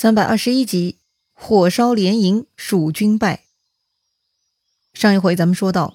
[0.00, 0.98] 三百二十一集，
[1.34, 3.40] 火烧连营，蜀军败。
[4.94, 5.94] 上一回咱们说到，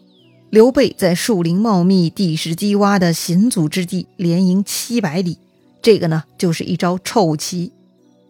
[0.49, 5.37] 刘备在树林茂密、地势低洼的险阻之地连营七百里，
[5.81, 7.71] 这个呢就是一招臭棋。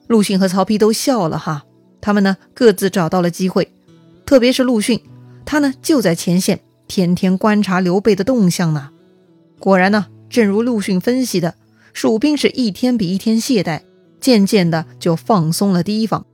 [0.05, 1.65] 陆逊和曹丕都笑了哈，
[1.99, 3.71] 他们呢各自找到了机会，
[4.27, 5.01] 特别是陆逊，
[5.43, 8.91] 他呢就在前线，天天观察刘备的动向呢。
[9.57, 11.55] 果然呢，正如陆逊分析的，
[11.93, 13.81] 蜀兵是一天比一天懈怠。
[14.23, 16.25] 渐渐的就放松了提防，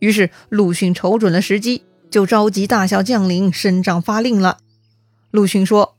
[0.00, 4.58] 于是陆逊瞅准了时机，就召集大小将领伸杖发令了。
[5.30, 5.94] 陆逊说：“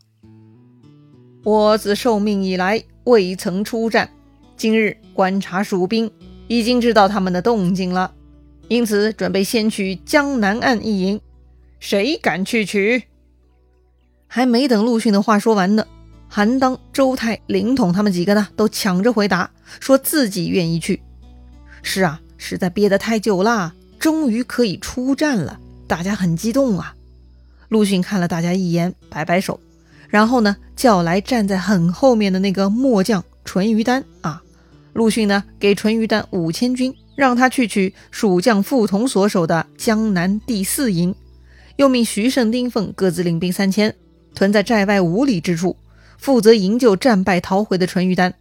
[1.46, 4.10] 我自受命以来未曾出战，
[4.58, 6.12] 今日观察蜀兵，
[6.50, 8.14] 已经知道他们的动静了，
[8.68, 11.22] 因此准备先取江南岸一营。
[11.80, 13.04] 谁敢去取？”
[14.28, 15.88] 还没等陆逊的话说完呢，
[16.28, 19.50] 韩当、周泰、凌统他们几个呢，都抢着回答，
[19.80, 21.02] 说自己愿意去。
[21.82, 26.96] 是啊，实在憋得太久了，终于可以出战了，大家很激动啊。
[27.70, 29.60] 陆逊看了大家一眼，摆摆手，
[30.10, 34.42] 然后呢，叫来站在很后面的那个末将淳于丹啊。
[34.94, 41.14] 陆逊呢，给淳于丹五千军，让他去取蜀将傅彤所守的江南第四营，
[41.78, 43.96] 又命徐盛、丁奉各自领兵三千，
[44.34, 45.78] 屯在寨外五里之处，
[46.18, 48.34] 负责营救战败逃回的淳于丹。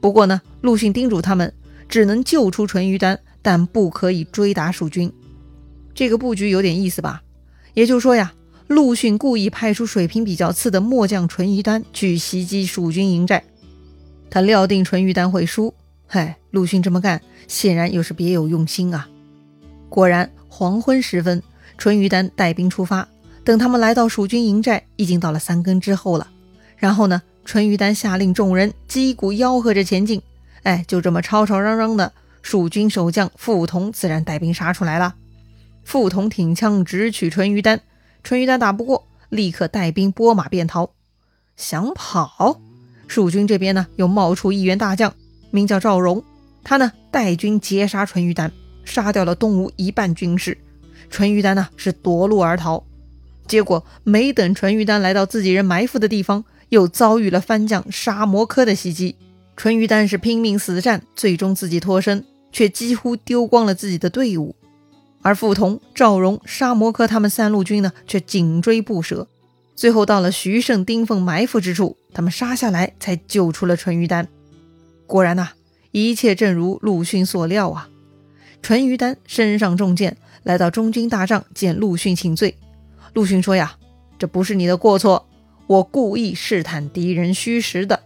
[0.00, 1.52] 不过呢，陆逊叮嘱他们。
[1.92, 5.12] 只能救出淳于丹，但不可以追打蜀军。
[5.94, 7.22] 这个布局有点意思吧？
[7.74, 8.32] 也就是说呀，
[8.66, 13.44] 陆逊故意派出水平比较次的末将淳于丹去袭击蜀军营寨，
[14.30, 15.74] 他料定淳于丹会输。
[16.06, 19.06] 嗨，陆逊这么干，显然又是别有用心啊！
[19.90, 21.42] 果然，黄昏时分，
[21.76, 23.06] 淳于丹带兵出发。
[23.44, 26.30] 等他们来到蜀军营寨，已经到了三更之后了。
[26.78, 30.22] 然后呢，淳于丹下令众人击鼓吆喝着前进。
[30.62, 35.16] 哎，就这么吵吵嚷嚷的，蜀军守将傅彤自然带兵杀出来了。
[35.84, 37.80] 傅彤挺枪直取淳于丹，
[38.22, 40.90] 淳于丹打不过，立刻带兵拨马便逃。
[41.56, 42.60] 想跑，
[43.08, 45.12] 蜀军这边呢又冒出一员大将，
[45.50, 46.22] 名叫赵荣，
[46.62, 48.52] 他呢带军截杀淳于丹，
[48.84, 50.56] 杀掉了东吴一半军士。
[51.10, 52.84] 淳于丹呢是夺路而逃，
[53.46, 59.16] 结果没等淳于丹来到自己人埋伏的地方，又遭遇了番将沙摩柯的袭击。
[59.62, 64.56] 淳于丹是拼命死战，最终自己脱身，却几乎丢光了自己的队伍。
[65.20, 69.28] 而傅彤、赵荣、沙摩柯他们三路军呢，却紧追不舍。
[69.76, 74.26] 最后到了徐盛、丁奉埋伏之处，他们杀下来，才救出了淳于丹。
[75.06, 75.50] 果然呐，
[75.92, 77.88] 一切正如陆逊所料啊！
[78.62, 82.56] 淳于丹身上中箭，来到中军大帐见陆逊请罪。
[83.12, 83.76] 陆逊说呀
[84.18, 85.28] ：“这不是你的过错，
[85.68, 88.00] 我故意试探敌人虚实的。”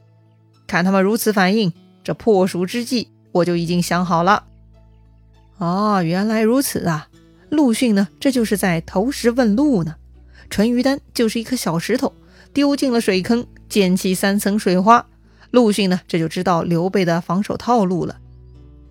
[0.67, 1.73] 看他们如此反应，
[2.03, 4.45] 这破蜀之计我就已经想好了。
[5.59, 7.09] 哦，原来如此啊！
[7.49, 9.97] 陆逊呢，这就是在投石问路呢。
[10.51, 12.13] 淳于丹就是一颗小石头，
[12.53, 15.07] 丢进了水坑，溅起三层水花。
[15.51, 18.17] 陆逊呢，这就知道刘备的防守套路了。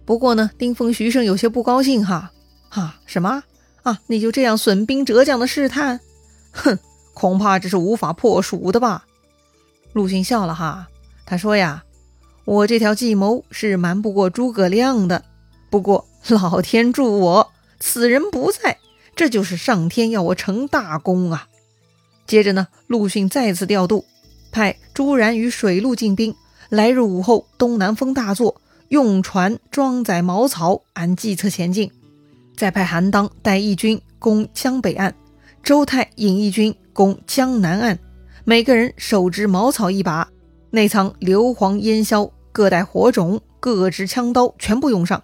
[0.05, 2.31] 不过呢，丁奉、徐盛有些不高兴哈。
[2.69, 3.43] 哈，什么
[3.83, 3.99] 啊？
[4.07, 5.99] 你就这样损兵折将的试探？
[6.51, 6.79] 哼，
[7.13, 9.05] 恐怕这是无法破蜀的吧？
[9.93, 10.87] 陆逊笑了哈。
[11.25, 11.83] 他说呀，
[12.45, 15.23] 我这条计谋是瞒不过诸葛亮的。
[15.69, 18.77] 不过 老天助我，此人不在，
[19.15, 21.47] 这就是上天要我成大功啊。
[22.27, 24.05] 接着呢，陆逊再次调度，
[24.51, 26.35] 派朱然与水陆进兵。
[26.69, 31.91] 来日午后，东南风大作，用船装载茅草，按计策前进。
[32.55, 35.13] 再派韩当带义军攻江北岸，
[35.61, 37.99] 周泰引义军攻江南岸，
[38.43, 40.27] 每个人手执茅草一把。
[40.75, 45.23] 内藏硫磺烟硝，各带火种，各支枪刀，全部用上。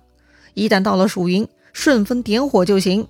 [0.53, 3.05] 一旦到了蜀营，顺风点火就行。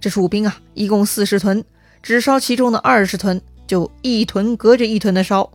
[0.00, 1.62] 这蜀兵啊，一共四十屯，
[2.00, 5.50] 只烧其中的二十屯，就一屯隔着一屯的烧。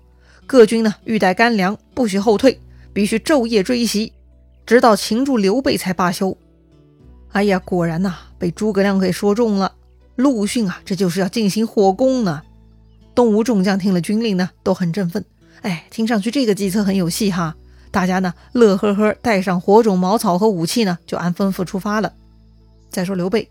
[0.46, 2.60] 各军呢，欲带干粮，不许后退，
[2.94, 4.12] 必须昼夜追袭，
[4.66, 6.38] 直到擒住刘备才罢休。
[7.32, 9.74] 哎呀，果然呐，被诸葛亮给说中了。
[10.18, 12.42] 陆逊啊，这就是要进行火攻呢。
[13.16, 15.24] 东吴众将听了军令呢，都很振奋。
[15.66, 17.56] 哎，听上去这个计策很有戏哈！
[17.90, 22.14] 大家呢乐呵呵，带上火种、茅草和武器呢，就按吩咐出发了。
[22.92, 23.50] 再说刘备，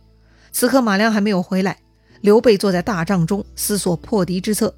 [0.53, 1.77] 此刻马良还没有回来，
[2.21, 4.73] 刘备坐在大帐中思索破敌之策，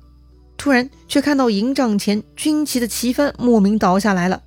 [0.56, 4.42] 突然却看到营帐前军旗的旗幡莫名倒下来了。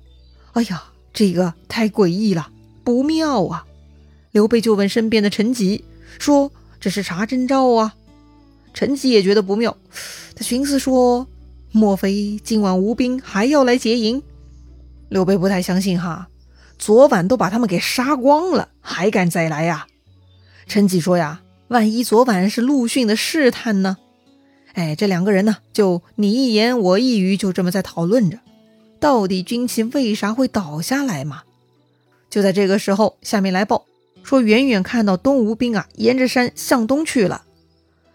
[0.54, 0.82] 哎呀，
[1.12, 2.50] 这个太诡异了，
[2.82, 3.64] 不妙啊！
[4.32, 5.84] 刘备就问身边的陈吉
[6.18, 6.50] 说
[6.80, 7.94] ：“这是啥征兆啊？”
[8.74, 9.76] 陈吉也觉得不妙，
[10.34, 11.28] 他寻思说。
[11.72, 14.22] 莫非今晚吴兵还要来劫营？
[15.08, 16.28] 刘备不太相信哈。
[16.78, 19.86] 昨晚都把他们给杀光了，还敢再来呀？
[20.66, 23.98] 陈吉说呀，万一昨晚是陆逊的试探呢？
[24.72, 28.38] 哎，这两个人呢，就你一言我一语，就这么在讨论着，
[28.98, 31.42] 到底军旗为啥会倒下来嘛？
[32.30, 33.84] 就在这个时候，下面来报
[34.22, 37.42] 说，远远看到东吴兵啊，沿着山向东去了。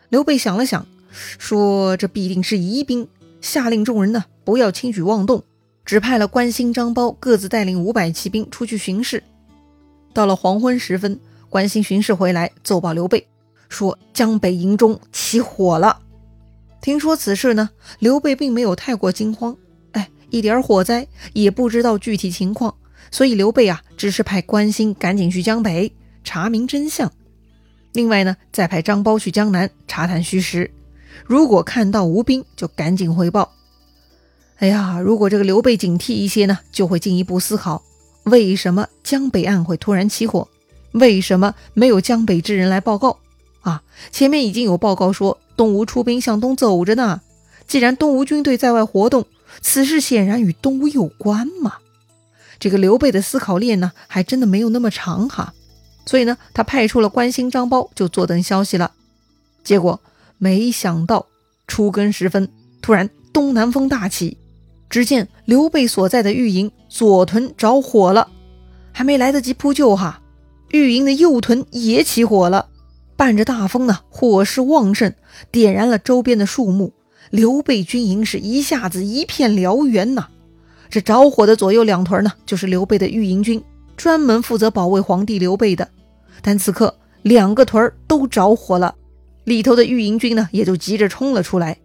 [0.09, 0.87] 刘备想了想，
[1.37, 3.07] 说这必定是疑兵，
[3.45, 5.43] 下令众人呢，不要轻举妄动。
[5.85, 9.21] 只派了关兴、张苞各自带领五百骑兵出去巡视。
[10.13, 13.27] 到了黄昏时分，关兴巡视回来，奏报刘备
[13.69, 15.99] 说江北营中起火了。
[16.81, 17.69] 听说此事呢，
[17.99, 19.55] 刘备并没有太过惊慌，
[19.91, 22.73] 哎，一点火灾也不知道具体情况，
[23.11, 25.93] 所以刘备啊，只是派关兴赶紧去江北
[26.23, 27.11] 查明真相。
[27.93, 30.71] 另外呢，再派张苞去江南查探虚实，
[31.25, 33.53] 如果看到吴兵，就赶紧回报。
[34.57, 37.83] 哎呀，如果这个刘备警惕一些呢，就会进一步思考，
[38.23, 40.47] 为什么江北岸会突然起火？
[40.93, 43.19] 为什么没有江北之人来报告？
[43.61, 47.21] 啊，前面已经有报告说东吴出兵向东走着呢。
[47.67, 49.25] 既然东吴军队在外活动，
[49.59, 51.77] 此事显然与东吴有关嘛。
[52.59, 55.53] 这个刘备的思考链呢，还真的没有那么长哈。
[56.05, 58.91] 所以呢，他派出了关兴、张苞，就坐等消息了。
[59.63, 59.99] 结果
[60.37, 61.25] 没想到
[61.67, 62.49] 初更时分，
[62.81, 64.37] 突然东南风大起。
[64.89, 68.29] 只见刘备所在的御营左屯着火了，
[68.93, 70.21] 还没来得及扑救哈，
[70.71, 72.67] 御营的右屯也起火了。
[73.17, 75.13] 伴着大风呢，火势旺盛，
[75.51, 76.93] 点燃了周边的树木。
[77.31, 80.27] 刘备军营是一下子一片燎原呐。
[80.89, 83.61] 这着火的左右两屯呢，就是刘备的御营军，
[83.97, 85.89] 专门负责保卫皇帝刘备的。
[86.41, 88.93] 但此刻两个屯儿都着火了，
[89.45, 91.77] 里头的御营军呢，也就急着冲了出来。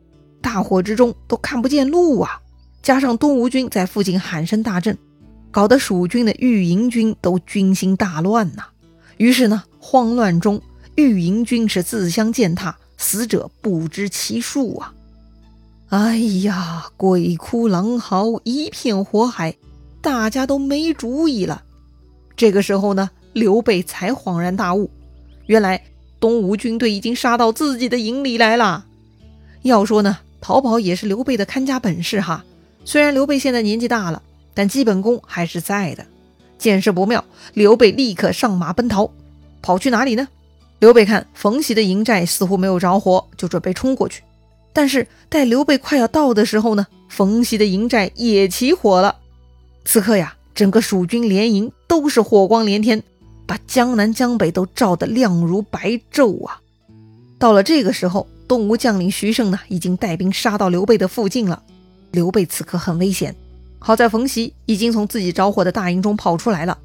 [0.42, 2.40] 大火之中都看不见路啊！
[2.82, 4.96] 加上东吴军在附近喊声大震，
[5.50, 8.64] 搞得蜀军的御营军都军心大乱呐。
[9.18, 10.60] 于是呢，慌乱中
[10.96, 14.94] 御营军是自相践踏，死者不知其数啊！
[15.90, 19.54] 哎呀，鬼哭狼嚎，一片火海，
[20.00, 21.62] 大家都没主意了。
[22.34, 24.90] 这个时候呢，刘备才恍然大悟，
[25.44, 25.82] 原来
[26.20, 28.84] 东吴军队已经杀到自己的营里来了。
[29.62, 32.44] 要说呢，逃跑也是刘备的看家本事哈。
[32.84, 34.22] 虽然刘备现在年纪大了，
[34.54, 36.06] 但基本功还是在的。
[36.58, 37.24] 见势不妙，
[37.54, 39.10] 刘备立刻上马奔逃，
[39.62, 40.28] 跑去哪里呢？
[40.78, 44.22] 刘备看冯习的营寨似乎没有着火，就准备冲过去。
[44.72, 49.16] 但是待刘备快要到的时候呢，冯习的营寨也起火了。
[49.84, 53.02] 此刻呀，整个蜀军连营都是火光连天，
[53.50, 56.60] 把江南江北都照得亮如白昼啊！
[57.36, 61.60] 到了这个时候，东吴将领徐盛呢，已经带兵杀到刘备的附近了。
[62.12, 63.34] 刘备此刻很危险，
[63.80, 66.78] 好在冯习已经从自己着火的大营中跑出来了。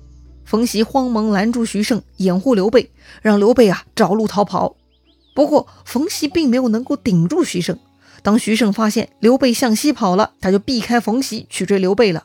[0.43, 2.89] 冯习慌忙拦住徐盛，掩护刘备，
[3.21, 4.75] 让刘备啊找路逃跑。
[5.35, 7.77] 不过冯习并没有能够顶住徐盛。
[8.23, 12.23] 当徐盛发现刘备向西跑了，他就避开冯习去追刘备了。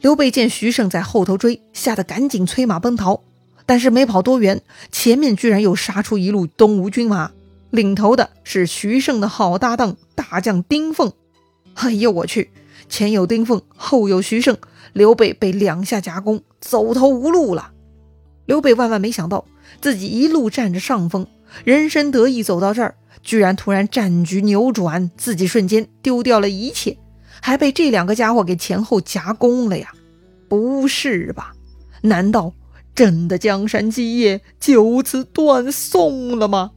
[0.00, 3.20] 刘备见徐盛在后头追，吓得赶紧催马奔逃。
[3.66, 7.32] 但是没跑多远，前面居然又杀出一路东吴军马，
[7.70, 11.12] 领头的是徐盛的好搭档大将丁奉。
[11.74, 12.50] 哎呦我去！
[12.88, 14.56] 前有丁奉，后有徐盛，
[14.92, 17.72] 刘备被两下夹攻，走投无路了。
[18.46, 19.44] 刘备万万没想到，
[19.80, 21.26] 自己一路占着上风，
[21.64, 26.96] 人生得意走到这儿，居然突然战局扭转，自己瞬间丢掉了一切，
[27.42, 29.92] 还被这两个家伙给前后夹攻了呀！
[30.48, 31.52] 不是吧？
[32.02, 32.52] 难道
[32.96, 36.70] 朕的江山基业就此断送了吗？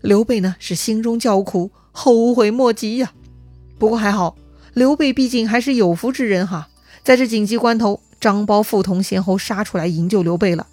[0.00, 3.12] 刘备呢，是心中叫苦，后悔莫及呀。
[3.78, 4.36] 不过还好，
[4.74, 6.68] 刘备毕竟还是有福之人哈。
[7.04, 10.66] 在这紧急关头，张苞、傅彤先后杀出来营救刘备了。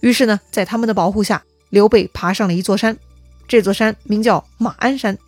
[0.00, 2.96] 于是呢，在他们的保护下，刘备爬上了一座山。
[3.48, 5.18] 这座山名叫马鞍山。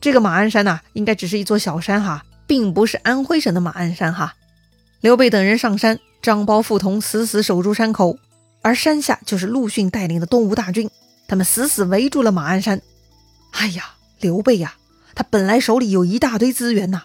[0.00, 4.34] 这个马鞍山呐，应该只是一座小山哈，并不是安徽省的马鞍山哈。
[5.00, 8.18] 刘备等人上山，张苞、傅彤死死守住山口，
[8.64, 10.88] 而山下就是陆逊带领的东吴大军，
[11.28, 12.80] 他们死死围住了马鞍山。
[13.52, 14.76] 哎呀，刘备呀！
[15.14, 17.02] 他本来手里有一大堆资源呐，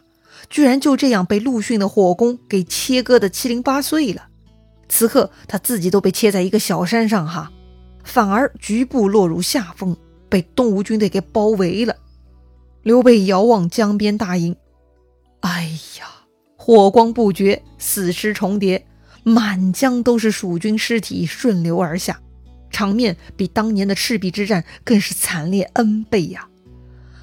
[0.49, 4.29] 居然就这样被陆逊的火攻给切割的七零八碎了。
[4.87, 7.51] 此刻他自己都被切在一个小山上哈，
[8.05, 9.97] 反而局部落入下风，
[10.29, 11.97] 被东吴军队给包围了。
[12.83, 14.55] 刘备遥望江边大营，
[15.41, 16.07] 哎呀，
[16.55, 18.87] 火光不绝，死尸重叠，
[19.23, 22.19] 满江都是蜀军尸体顺流而下，
[22.69, 26.47] 场面比当年的赤壁之战更是惨烈 N 倍呀。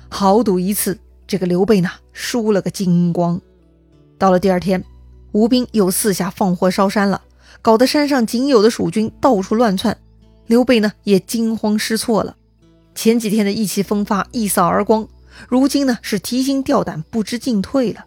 [0.09, 3.41] 豪赌一次，这个刘备呢输了个精光。
[4.19, 4.83] 到了第二天，
[5.33, 7.23] 吴兵又四下放火烧山了，
[7.61, 9.97] 搞得山上仅有的蜀军到处乱窜。
[10.47, 12.37] 刘备呢也惊慌失措了。
[12.95, 15.07] 前几天的意气风发一扫而光，
[15.49, 18.05] 如今呢是提心吊胆，不知进退了。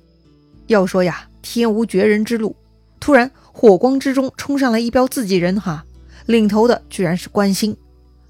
[0.67, 2.55] 要说呀，天无绝人之路。
[2.99, 5.83] 突然，火光之中冲上来一彪自己人，哈，
[6.27, 7.75] 领头的居然是关兴。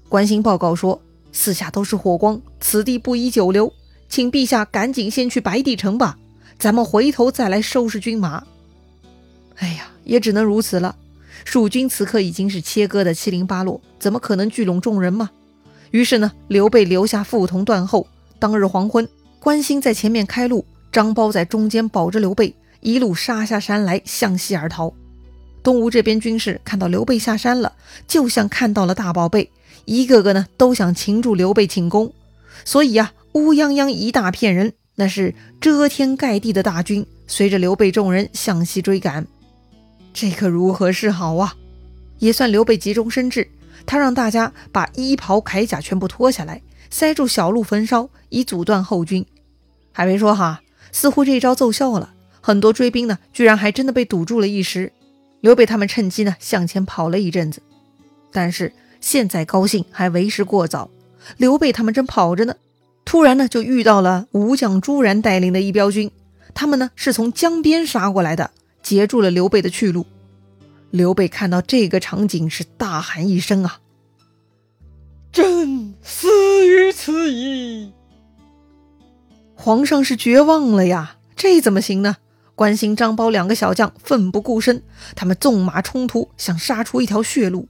[0.08, 3.72] 关兴报告说：“四下都是火光，此地不宜久留，
[4.08, 6.18] 请陛下赶紧先去白帝城吧，
[6.58, 8.42] 咱们回头再来收拾军马。”
[9.58, 10.96] 哎呀，也只能如此了。
[11.44, 15.30] 蜀军此刻已经是切割的七零八落，怎么可能聚拢众人嘛？
[15.92, 18.04] 于是呢，刘备留下副同断后。
[18.40, 19.08] 当日黄昏，
[19.38, 24.92] 关兴在前面开路，张苞在中间保着刘备，一路杀下山来，向西而逃。
[25.62, 27.72] 东吴这边军士看到刘备下山了，
[28.08, 29.50] 就像看到了大宝贝，
[29.84, 32.12] 一个个呢都想擒住刘备请功。
[32.64, 39.26] 所以呀，乌泱泱一大片人，那是遮天盖地的大军，随着刘备众人向西追赶。
[40.12, 41.54] 这可如何是好啊？
[42.18, 43.48] 也算刘备急中生智，
[43.86, 49.24] 他让大家把衣袍铠甲全部脱下来，塞住小路焚烧，以阻断后军。
[49.92, 50.62] 还没说哈，
[50.92, 54.92] 似乎这一招奏效了，很多追兵呢，居然还真的被堵住了一时。
[55.40, 57.62] 刘备他们趁机呢向前跑了一阵子，
[58.32, 60.90] 但是现在高兴还为时过早。
[61.36, 62.56] 刘备他们正跑着呢，
[63.04, 66.10] 突然呢就遇到了武将朱然带领的一彪军，
[66.54, 68.50] 他们呢是从江边杀过来的。
[68.82, 70.06] 截住了刘备的去路。
[70.90, 73.80] 刘备看到这个场景，是大喊一声：“啊！
[75.30, 77.92] 朕死于此矣！”
[79.54, 82.16] 皇上是绝望了呀，这怎么行呢？
[82.60, 84.82] 关兴、张苞两个小将奋不顾身，
[85.16, 87.66] 他们纵马冲突，想杀出一条血路，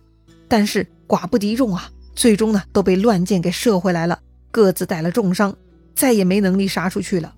[0.49, 4.19] 但是寡不敌众啊，最终呢都被乱箭给射回来了，
[4.51, 5.57] 各自带了重伤，
[5.95, 7.33] 再也没能力杀出去了。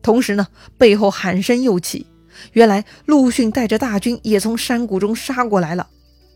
[0.00, 0.46] 同时呢，
[0.78, 2.06] 背后喊声又起。
[2.52, 5.88] 原来陆逊带着大军也从山谷中杀过来了，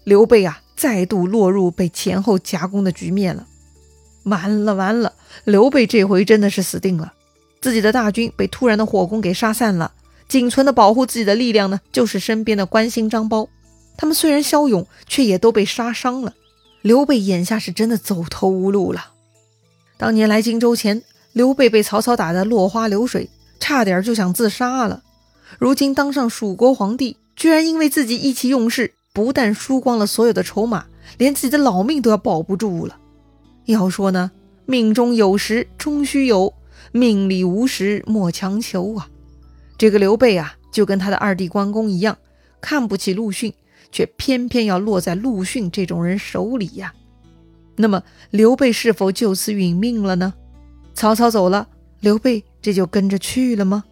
[0.02, 3.46] 刘备啊，再度落入被前后夹攻的局面了。
[4.24, 5.12] 完了完了，
[5.44, 7.12] 刘备这回真的是死定了。
[7.60, 9.92] 自己的大军被突然的火攻给杀散了，
[10.28, 13.48] 仅存的保护自己的力量呢，就是身边的关兴、张苞。
[13.96, 16.34] 他们虽然骁勇，却也都被杀伤了。
[16.82, 19.12] 刘备眼下是真的走投无路了。
[19.96, 21.02] 当年来荆州前，
[21.32, 25.02] 刘备被曹操打得落花流水，差点就想自杀了。
[25.58, 30.86] 如今当上蜀国皇帝，居然因为自己意气用事，不但输光了所有的筹码，
[31.18, 32.98] 连自己的老命都要保不住了。
[33.64, 34.30] 要说呢，
[34.66, 36.52] 命中有时终须有，
[36.92, 39.08] 命里无时莫强求啊。
[39.78, 42.16] 这个刘备啊，就跟他的二弟关公一样，
[42.60, 43.52] 看不起陆逊，
[43.92, 46.94] 却偏偏要落在陆逊这种人手里呀。
[47.76, 50.32] 那么刘备是否就此殒命了呢？
[50.94, 51.68] 曹操走了，
[52.00, 53.84] 刘备这就跟着去了吗？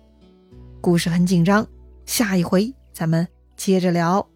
[0.80, 1.66] 故事很紧张，
[2.06, 4.26] 下一回咱们接着聊。